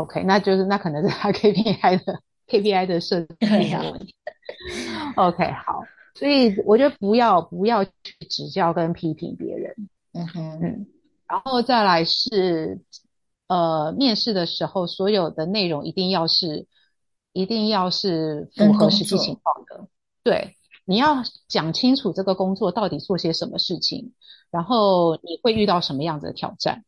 [0.00, 4.14] OK，那就是那可能是他 KPI 的 KPI 的设计的问题。
[5.14, 5.82] 啊、OK，好，
[6.14, 7.92] 所以我觉得不要不要去
[8.28, 9.74] 指教跟批评别人。
[10.12, 10.86] 嗯哼，嗯，
[11.26, 12.80] 然后再来是
[13.46, 16.66] 呃，面试的时候所有的内容一定要是。
[17.34, 19.86] 一定要是符合实际情况的，
[20.24, 24.12] 对，你要讲清楚这个工作到底做些什么事情，
[24.50, 26.84] 然后你会遇到什么样子的挑战，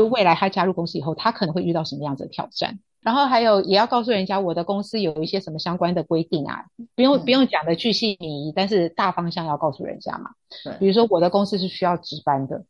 [0.00, 10.30] 就未来他加入公司以后，他可能会遇到什么样子的挑战，然后还有也要告诉人家我的公司有一些什么相关的规定啊，不用不用讲的巨细靡遗，但是大方向要告诉人家嘛，
[10.64, 12.64] 对，比如说我的公司是需要值班的，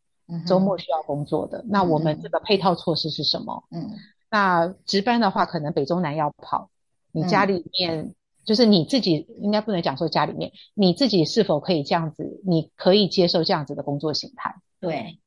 [0.46, 3.64] 周末需要工作的，那我们这个配套措施是什么？
[3.70, 3.90] 嗯。
[4.32, 6.70] 那值班的话，可能北中南要跑。
[7.10, 8.14] 你家里面、嗯、
[8.44, 12.40] 就是你自己，应该不能讲说家里面，你自己是否可以这样子？
[12.46, 14.54] 你可以接受这样子的工作形态？
[14.78, 15.18] 对。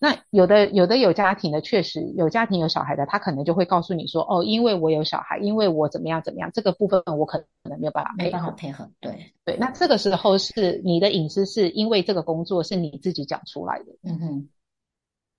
[0.00, 8.90] 那有的有的有家庭的，确实有家庭有小孩的，他可能就会告诉你说：“哦，因为我有小孩，因为我怎么样怎么样，这个部分我可能没有办法配合。”没办法配合。
[9.00, 9.56] 对对。
[9.58, 13.86] 那这个时候是你的隐私，是因为这个工作是你自己讲出来的。
[14.04, 14.48] 嗯哼。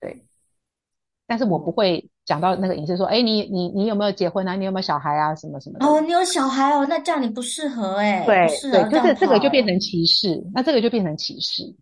[0.00, 0.24] 对。
[1.26, 4.54] 但是我不会讲到那个隐私，说，哎，你你你有没有结婚啊？
[4.54, 5.34] 你有没有小孩啊？
[5.34, 5.86] 什么什么的。
[5.86, 8.24] 哦，你有小孩哦，那这样你不适合哎。
[8.24, 11.74] 对对，就是这个就变成歧视，那这个就变成歧视。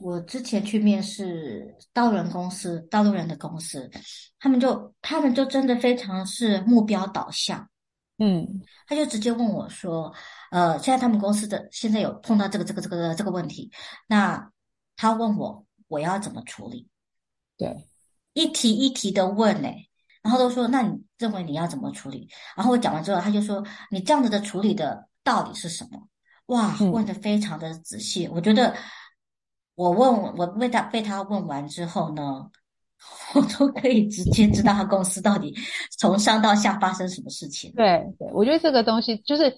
[0.00, 3.90] 我之前去面试大陆人公司，大陆人的公司，
[4.38, 7.68] 他们就他们就真的非常是目标导向。
[8.18, 10.10] 嗯，他就直接问我说，
[10.50, 13.70] 呃，现在他们公司的现在有碰到这个这个这个这个问题，
[14.06, 14.50] 那
[14.96, 16.88] 他问我我要怎么处理？
[17.58, 17.88] 对，
[18.32, 19.68] 一题一题的问呢，
[20.22, 22.26] 然后都说，那你认为你要怎么处理？
[22.56, 26.08] 然后我讲完之后，他就说，你这样子的处理的道理是什么？
[26.46, 28.26] 哇，问得非常的仔细。
[28.26, 28.74] 嗯、我觉得
[29.76, 32.50] 我问我被他被他问完之后呢，
[33.34, 35.54] 我都可以直接知道他公司到底
[35.98, 37.72] 从上到下发生什么事情。
[37.76, 39.56] 对对，我觉得这个东西就是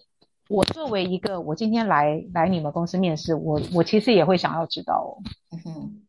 [0.48, 5.10] 我作为一个我今天来来你们公司面试，我我其实也会想要知道哦。
[5.52, 6.02] 嗯哼。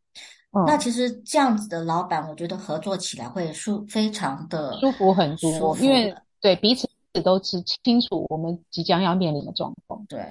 [0.65, 6.89] 那其实这样子的老板，我觉得合作起来会舒非常的舒服很多，因为对彼此
[7.23, 10.03] 都知清楚我们即将要面临的状况。
[10.07, 10.25] 对，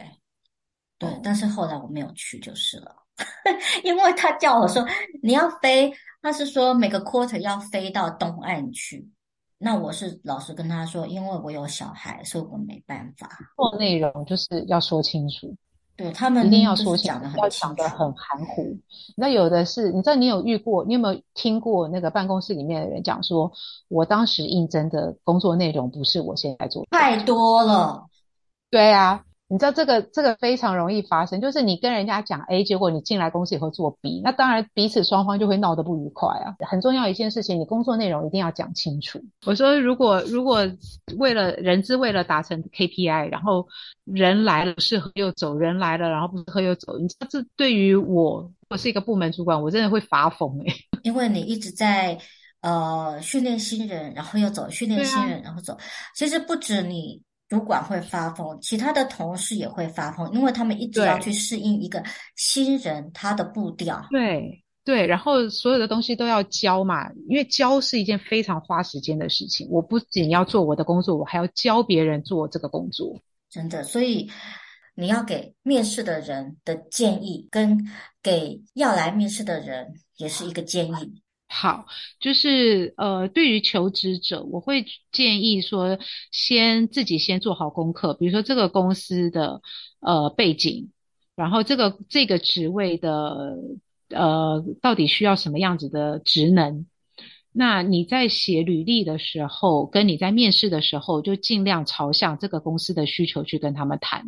[0.99, 2.93] 对，但是后来我没有去就是了，
[3.83, 4.87] 因为他叫我说
[5.23, 5.93] 你要飞，
[6.23, 9.09] 他是说每个 quarter 要飞到东岸去，
[9.59, 13.29] 那我是老实跟他说，因为我有小孩，所以我没办法。
[13.57, 15.55] 做内容就是要说清楚，
[15.97, 18.77] 对他们一定要说清楚，讲的很要讲的很含糊。
[19.17, 23.51] 那有的是，你知道你有遇过，你有没有听过那个办公室里面的人讲说，
[23.89, 28.07] 我当时应征的工作内容不是我现在做的，太多了。
[28.71, 29.25] 对啊。
[29.51, 36.55] 你知道这个这个非常容易发生，就是你跟人家讲 A，结果你进来公司以后做 B，那当然彼此双方就会闹得不愉快啊。
[36.69, 39.19] 很重要一件事情，你工作内容一定要讲清楚。
[39.47, 40.71] 我说，如果如果
[41.17, 43.67] 为了人资为了达成 KPI，然后
[44.05, 50.75] 人来了适合又走，人来了然后不适合又走，你知道这对于我，我是一个部门主管，我真的会发疯诶、欸、
[51.05, 52.19] 因为你一直在
[52.61, 55.75] 呃训练新人，然后又走，训练新人、啊、然后走，
[56.15, 57.23] 其实不止你。
[57.49, 62.03] 主管会发疯，其他的同事也会发疯，因为他们一直要去适应一个
[62.37, 64.07] 新人他的步调。
[64.11, 69.69] 对对，然后所有的东西都要教嘛，因为教是一件非常花时间的事情。
[69.71, 73.19] 我不仅要做我的工作，我还要教别人做这个工作。
[73.51, 74.31] 真的，所以
[74.95, 77.79] 你要给面试的人的建议，跟
[78.23, 79.87] 给要来面试的人
[80.17, 81.23] 也是一个建议。
[81.51, 81.87] 好，
[82.21, 85.99] 就是呃，对于求职者，我会建议说，
[86.31, 89.63] 先自己先做好功课，比如说这个公司的
[90.01, 90.91] 呃背景，
[91.35, 93.57] 然后这个这个职位的
[94.11, 96.87] 呃到底需要什么样子的职能，
[97.51, 104.21] 那你在写履历的时候，跟你在面试的时候，就尽量朝向这个公司的需求去跟他们谈，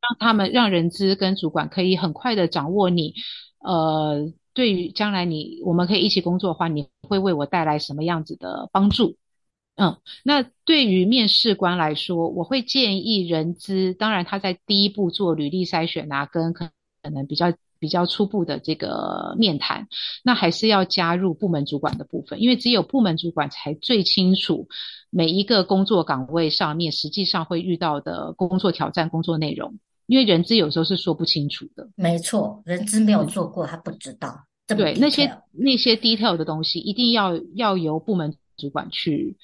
[0.00, 3.12] 让他们让人资跟主管可以很快的掌握你
[3.60, 4.32] 呃。
[4.58, 9.14] 对于将来你我们可以一起工作的话，你会为我带来什么样子的帮助？
[9.76, 16.68] 嗯，那对于面试官来说，我会建议人资，当然他在第一步做履历筛选啊，跟可
[17.02, 19.86] 能比较比较初步的这个面谈，
[20.24, 24.66] 那还是要加入部门主管的部分，因为只有部门主管才最清楚
[25.08, 29.78] 每一个工作岗位上面实际上会遇到的工作挑战、工作内容。
[30.06, 34.47] 因为人资有时候是说不清楚的，没错，人资没有做过，他不知道。
[34.76, 39.36] 对，那些那些 detail 的东西，一定要要由部门主管去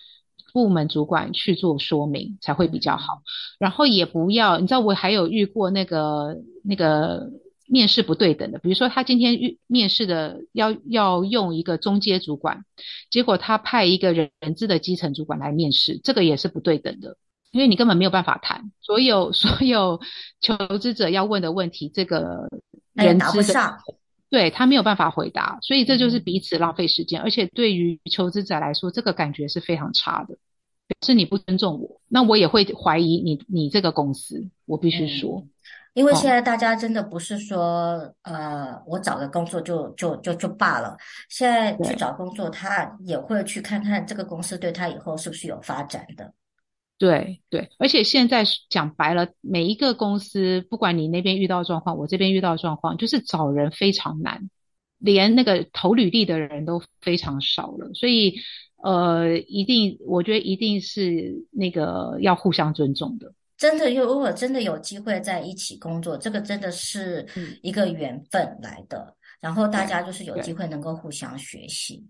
[0.53, 3.23] 部门主管去做说明，才会比较好。
[3.59, 7.31] 然后也不要，你知道我还有遇过那个那个
[7.67, 12.65] 面试不对等的，比如说他今天遇面试的要要用一个中阶主管，
[13.11, 17.17] 结果他派一个人人资的基层主管来面试，这个也是不对等的。
[17.51, 20.01] 因为你根本没有办法谈所有所有
[20.41, 22.49] 求职者要问的问题，这个
[22.95, 23.79] 人资的，上
[24.31, 30.37] 对，他没有办法回答，所以这就是彼此浪费时间，嗯、而且对于求职者来说，这个感觉是非常差的，
[31.07, 35.51] 是你不尊重我，那我也会怀疑你你这个公司，我必须说、嗯，
[35.95, 40.97] 因为现在大家真的不是说、嗯、呃，我找个工作就就就就罢了，
[41.29, 46.33] 现在去找工作，他也会去看看这个公司对他以后是不是有发展的。
[46.97, 54.49] 对对，而且现在讲白了，每一个公司，不管你那边遇到状况，我这边遇到状况，就是找人非常难，
[54.99, 57.91] 连那个投履历的人都非常少了。
[57.95, 58.37] 所以，
[58.83, 63.35] 呃，一定，我觉得一定是那个要互相尊重的。
[63.59, 67.27] 真的，如果真的有机会在一起工作，这个真的是
[67.61, 68.99] 一个缘分来的。
[68.99, 72.05] 嗯、然后大家就是有机会能够互相学习。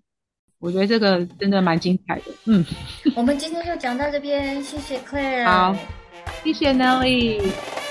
[0.65, 2.65] 我觉得这个真的蛮精彩的，嗯，
[3.15, 5.77] 我们今天就讲到这边，谢谢 Claire，好，
[6.43, 7.84] 谢谢 Nelly。